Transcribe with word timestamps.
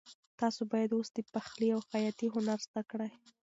تاسو 0.39 0.61
باید 0.71 0.89
اوس 0.95 1.09
د 1.13 1.19
پخلي 1.33 1.69
او 1.75 1.81
خیاطۍ 1.89 2.27
هنر 2.35 2.59
زده 2.67 2.81
کړئ. 2.91 3.11